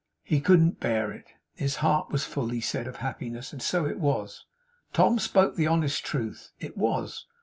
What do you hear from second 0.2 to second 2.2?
He couldn't bear it. His heart